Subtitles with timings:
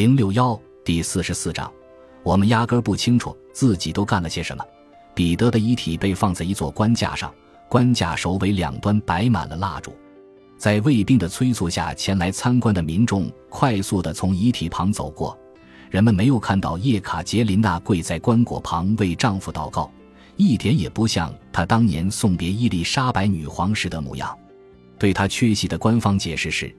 [0.00, 1.70] 零六幺第四十四章，
[2.22, 4.64] 我们压根儿不清楚自己都干了些什么。
[5.14, 7.30] 彼得的遗体被放在一座棺架上，
[7.68, 9.94] 棺架首尾两端摆满了蜡烛。
[10.56, 15.38] 在卫兵的催促下，前来参观的民众快速地从遗体旁走过。
[15.90, 19.92] 人们没有看到叶卡捷琳娜跪在棺椁旁为丈夫祷告，
[20.36, 24.34] 一点也不像她当年送别伊丽莎白女皇时的模样。
[24.98, 26.74] 对她缺席的官方解释是。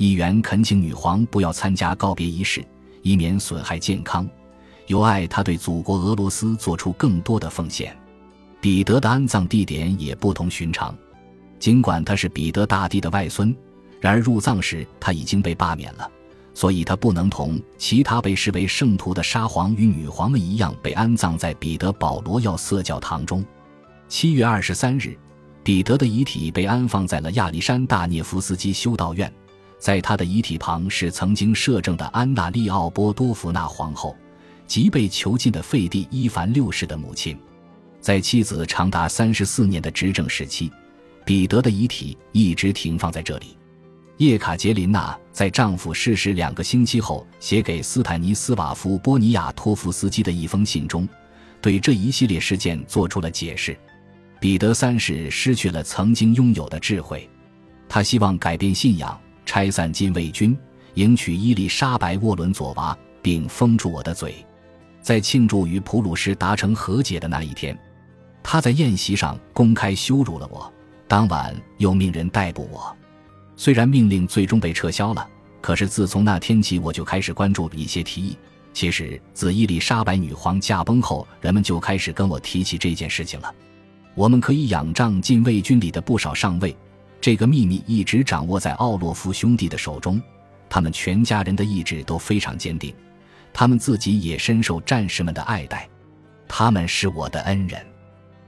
[0.00, 2.64] 议员恳请女皇不要参加告别仪式，
[3.02, 4.26] 以免损害健康。
[4.86, 7.94] 有碍他对祖国俄罗斯做出更多的奉献。
[8.62, 10.96] 彼得的安葬地点也不同寻常，
[11.58, 13.54] 尽管他是彼得大帝的外孙，
[14.00, 16.10] 然而入葬时他已经被罢免了，
[16.54, 23.44] 所以他不能同其他被视为圣徒的沙皇与女皇们一样被安葬在彼得保罗要塞教堂中。
[24.08, 25.14] 七月二十三日，
[25.62, 29.30] 彼得的遗体被安放在了亚历山大涅夫斯基修道院。
[29.80, 34.14] 在他的遗体旁是曾经摄政的安娜利奥波多夫娜皇后，
[34.66, 37.36] 即被囚禁的废帝伊凡六世的母亲。
[37.98, 40.70] 在妻子长达三十四年的执政时期，
[41.24, 43.56] 彼得的遗体一直停放在这里。
[44.18, 51.08] 叶卡捷琳娜在丈夫逝世两个星期后写给斯坦尼斯瓦夫·波尼亚托夫斯基的一封信中，
[51.62, 53.74] 对这一系列事件做出了解释。
[54.38, 57.26] 彼得三世失去了曾经拥有的智慧，
[57.88, 59.18] 他希望改变信仰。
[59.50, 60.56] 拆散禁卫军，
[60.94, 64.46] 迎娶伊丽莎白·沃伦佐娃，并封住我的嘴。
[65.02, 67.76] 在庆祝与普鲁士达成和解的那一天，
[68.44, 70.72] 他在宴席上公开羞辱了我。
[71.08, 72.96] 当晚又命人逮捕我。
[73.56, 75.28] 虽然命令最终被撤销了，
[75.60, 78.38] 可是自从那天起，我就开始关注一些提议。
[78.72, 83.52] 其实，自伊丽莎白女皇驾崩后，人们就开始跟我提起这件事情了。
[84.14, 86.72] 我们可以仰仗禁卫军里的不少上尉。
[87.20, 90.20] 这个秘密一直掌握在奥洛夫兄弟的手中，
[90.68, 92.94] 他们全家人的意志都非常坚定，
[93.52, 95.88] 他们自己也深受战士们的爱戴，
[96.48, 97.84] 他们是我的恩人。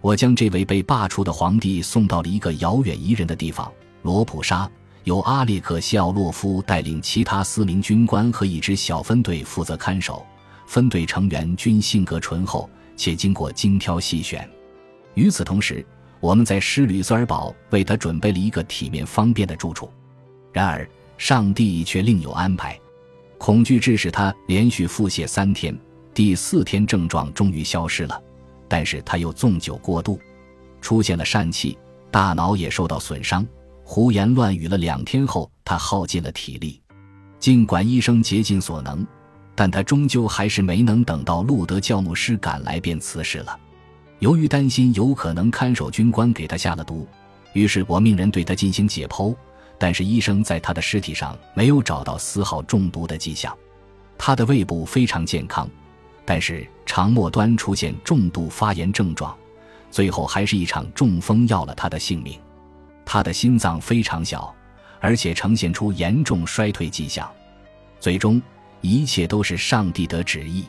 [0.00, 4.70] 我将这位被罢黜的皇帝送到了一个遥远宜人的地方——罗普沙，
[5.04, 10.24] 由阿列克谢奥洛夫带领其他四名军官和一支小分队负责看守，
[10.66, 14.48] 分队成员均性格醇厚且经过精挑细选。
[15.14, 15.84] 与此同时，
[16.20, 19.90] 我们在施吕瑟尔堡为他准备了一个体面方便的住处，
[20.52, 22.78] 然而上帝却另有安排。
[23.38, 25.78] 恐惧致使他连续腹泻三天，
[26.12, 28.20] 第四天症状终于消失了，
[28.66, 30.20] 但是他又纵酒过度，
[30.80, 31.78] 出现了疝气，
[32.10, 33.46] 大脑也受到损伤，
[33.84, 36.82] 胡言乱语了两天后，他耗尽了体力。
[37.38, 39.06] 尽管医生竭尽所能，
[39.54, 43.56] 但他终究还是没能等到路德教牧师赶来便辞世了。
[44.20, 47.06] 由于担心有可能看守军官给他下了毒，
[47.52, 49.34] 于是我命人对他进行解剖，
[49.78, 53.56] 但是医生在他的尸体上没有找到丝毫中毒的迹象。
[54.16, 55.68] 他的胃部非常健康，
[56.24, 59.36] 但是肠末端出现重度发炎症状，
[59.88, 62.36] 最后还是一场中风要了他的性命。
[63.04, 64.52] 他的心脏非常小，
[64.98, 67.30] 而且呈现出严重衰退迹象。
[68.00, 68.42] 最终，
[68.80, 70.64] 一切都是上帝的旨意。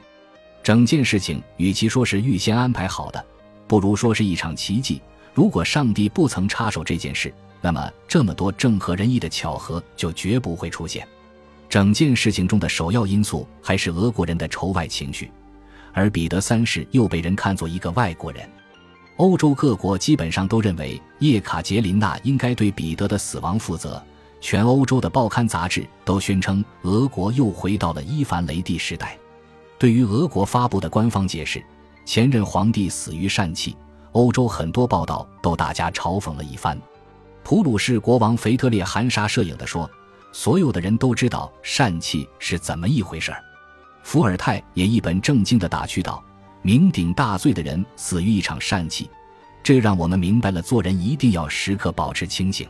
[0.61, 3.25] 整件事情与其说是预先安排好的。
[3.69, 4.99] 不如说是一场奇迹。
[5.31, 7.31] 如果上帝不曾插手这件事，
[7.61, 11.07] 那么这么多正合人意的巧合就绝不会出现。
[11.69, 15.31] 整件事情中的首要因素还是俄国人的仇外情绪，
[15.93, 18.49] 而彼得三世又被人看作一个外国人。
[19.17, 24.03] 欧洲各国基本上都认为叶卡捷琳娜应该对彼得的死亡负责。
[24.41, 29.15] 全欧洲的报刊杂志都宣称俄国又回到了伊凡雷帝时代。
[29.77, 31.63] 对于俄国发布的官方解释。
[32.05, 33.75] 前任皇帝死于疝气，
[34.13, 36.79] 欧洲很多报道都大加嘲讽了一番。
[37.43, 39.89] 普鲁士国王腓特烈含沙射影地说
[40.33, 43.43] ：“所有的人都知道疝气是怎么一回事儿。”
[44.03, 46.23] 伏尔泰也一本正经地打趣道
[46.63, 49.09] ：“酩酊大醉的人死于一场疝气，
[49.63, 52.67] 这让我们明白了做人一定要时刻保持清醒。”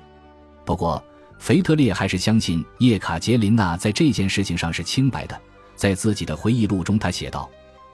[0.65, 1.03] 不过，
[1.39, 5.39] 腓特烈还是相信叶卡捷琳娜在这件事情上是清白的。
[5.75, 7.49] 在自己的回忆录中，他写道。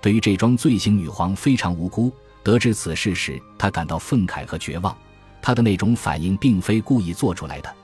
[0.06, 2.14] 对于这桩罪行，女皇非常无辜。
[2.44, 4.96] 得知此事时，她感到愤慨和绝望。
[5.42, 7.76] 她的那种反应并非故意做出来的。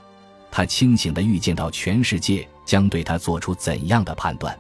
[0.52, 4.56] 她清醒地预见到全世界将对她做出怎样的判断。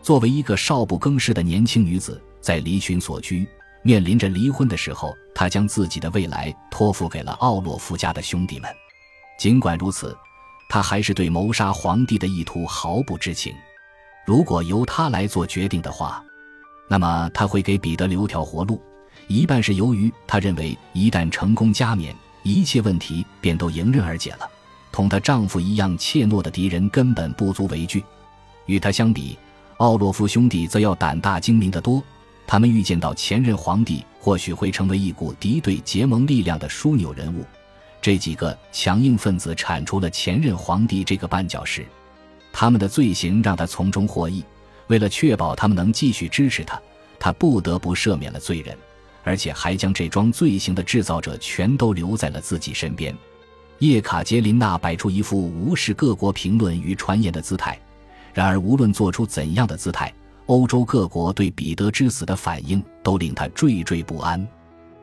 [0.00, 3.46] 作为一个少不更事的年轻女子，在离群所居、
[3.82, 8.70] 面临着离婚的时候，她将自己的未来托付给了奥洛夫家的兄弟们。
[9.38, 10.16] 尽管如此，
[10.70, 13.52] 她还是对谋杀皇帝的意图毫不知情。
[14.24, 16.24] 如果由她来做决定的话，
[16.86, 18.80] 那么他会给彼得留条活路，
[19.26, 24.48] 一半是由于他认为一旦成功加冕，一切问题便都迎刃而解了，
[24.92, 28.04] 同她丈夫一样怯懦的敌人根本不足为惧。
[28.66, 29.36] 与他相比，
[29.78, 32.02] 奥洛夫兄弟则要胆大精明得多，
[32.46, 37.44] 他们预见到前任皇帝或许会成为一股敌对结盟力量的枢纽人物。
[38.00, 41.86] 这几个强硬分子铲除了前任皇帝这个绊脚石，
[42.52, 44.44] 他们的罪行让他从中获益。
[44.88, 46.80] 为了确保他们能继续支持他，
[47.18, 48.76] 他不得不赦免了罪人，
[49.22, 53.16] 而且还将这桩罪行的制造者全都留在了自己身边。
[53.80, 57.78] 叶卡捷琳娜摆出一副无视各国评论与传言的姿态。
[58.32, 60.12] 然而，无论做出怎样的姿态，
[60.46, 64.44] 欧洲各国对彼得之死的反应都令他惴惴不安。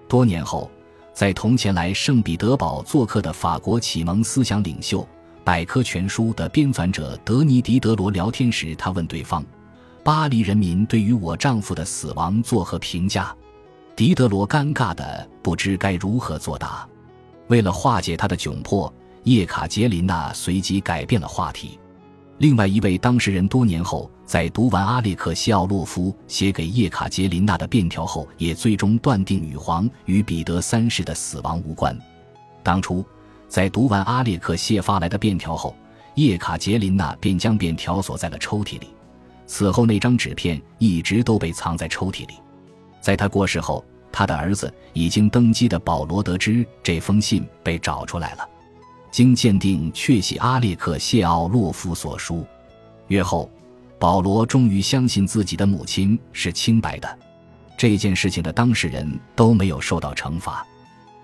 [0.07, 0.69] 多年后，
[1.13, 5.07] 在同前来圣彼得堡做客的法国启蒙思想领袖、
[5.43, 9.43] 百科全书的编纂者德尼迪德罗聊天时，他问对方
[10.03, 13.35] ：“巴黎人民对于我丈夫的死亡作何评价？”
[13.95, 16.87] 狄德罗尴尬的不知该如何作答。
[17.47, 18.91] 为了化解他的窘迫，
[19.23, 21.77] 叶卡捷琳娜随即改变了话题。
[22.37, 31.95] 另外一位当事人多年后在读完阿列克谢奥洛夫写给叶卡捷琳娜的便条后，也最终断定女皇与彼得三世的死亡无关。
[32.63, 33.05] 当初
[33.47, 35.75] 在读完阿列克谢发来的便条后，
[36.15, 38.87] 叶卡捷琳娜便将便条锁在了抽屉里。
[39.51, 42.35] 此后那张纸片一直都被藏在抽屉里。
[43.01, 48.49] 在他过世后，他的儿子已经登基的保罗得知这封信被找出来了。
[49.11, 52.45] 经鉴定，确系阿列克谢奥洛夫所书。
[53.09, 53.51] 月后，
[53.99, 57.19] 保罗终于相信自己的母亲是清白的。
[57.77, 60.65] 这件事情的当事人都没有受到惩罚，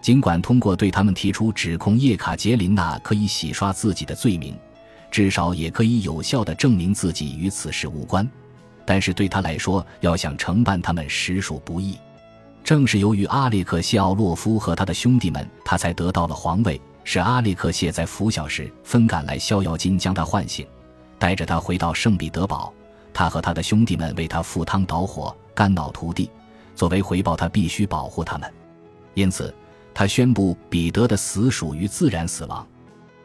[0.01, 4.53] 尽管通过对他们提出指控，叶卡捷琳娜可以洗刷自己的罪名，
[5.09, 8.29] 至少也可以有效地证明自己与此事无关。
[8.85, 11.97] 但是对他来说，要想惩办他们实属不易。
[12.63, 16.79] 正是由于阿列克谢奥洛夫和他的兄弟们，他才得到了皇位。
[17.03, 20.67] 是阿列克谢在拂晓时分赶来逍遥津，将他唤醒，
[21.17, 22.73] 带着他回到圣彼得堡。
[23.13, 26.29] 他和他的兄弟们为他赴汤蹈火，肝脑涂地。
[26.75, 28.53] 作为回报，他必须保护他们。
[29.13, 29.53] 因此，
[29.93, 32.67] 他宣布彼得的死属于自然死亡。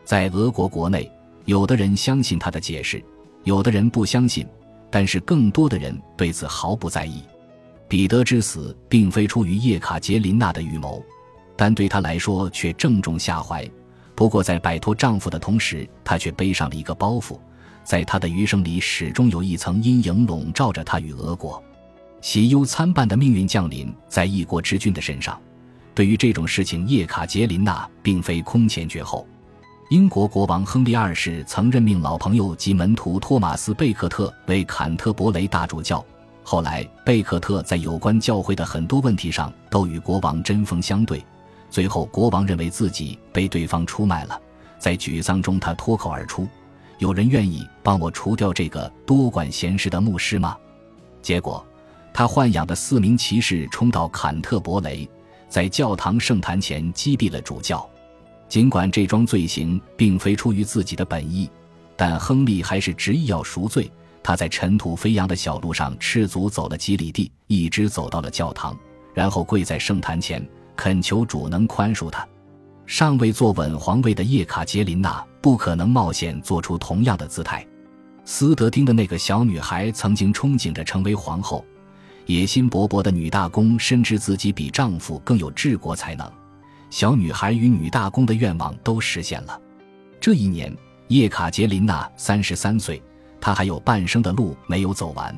[0.04, 1.10] 在俄国国内，
[1.44, 3.02] 有的人相信他的解释，
[3.44, 4.46] 有的人不相信，
[4.90, 7.22] 但是更多的人对此毫不在意。
[7.88, 11.02] 彼得之死并非出于叶卡捷琳娜的预谋。
[11.54, 13.68] 但对她来说却正中下怀。
[14.14, 17.38] 不过，在摆脱丈夫的同时，她却背上了一个包袱。
[17.84, 21.62] 在她的余生里，始终有一层阴影笼罩着她与俄国
[22.20, 25.38] 喜忧参半的命运降临在一国之君的身上。
[25.94, 29.26] 对于这种事情，叶卡捷琳娜并非空前绝后。
[29.92, 36.02] 英国国王亨利二世曾任命老朋友及门徒托马斯·贝克特为坎特伯雷大主教。
[36.42, 41.22] 后来，贝克特在有关教会的很多问题上都与国王针锋相对。
[41.68, 44.40] 最后，国王认为自己被对方出卖了，
[44.78, 46.48] 在沮丧中，他脱口而出
[46.96, 50.56] ：“有人愿意帮我除掉这个多管闲事的牧师吗？”
[51.20, 51.62] 结果，
[52.14, 55.06] 他豢养的四名骑士冲到坎特伯雷，
[55.50, 57.86] 在教堂圣坛前击毙了主教。
[58.52, 61.48] 尽管这桩罪行并非出于自己的本意，
[61.96, 63.90] 但亨利还是执意要赎罪。
[64.22, 68.78] 他在尘土飞扬的小路上赤足走了几里地，一直走到了教堂，
[69.14, 70.46] 然后跪在圣坛前。
[70.76, 72.28] 恳求主能宽恕他。
[72.84, 77.66] 尚未坐稳皇位的叶卡捷琳娜不可能冒险做出同样的姿态。
[78.26, 81.64] 斯德丁的那个小女孩曾经憧憬着成为皇后，
[82.26, 86.30] 野心勃勃的女大公深知自己比丈夫更有治国才能。
[86.92, 89.58] 小女孩与女大公的愿望都实现了。
[90.20, 90.70] 这一年，
[91.08, 93.02] 叶卡捷琳娜三十三岁，
[93.40, 95.34] 她还有半生的路没有走完。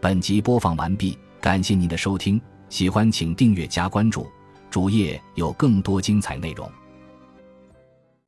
[0.00, 2.40] 本集播放完毕，感谢您的收听。
[2.68, 4.28] 喜欢请订阅加关注，
[4.70, 6.70] 主页有更多精彩内容。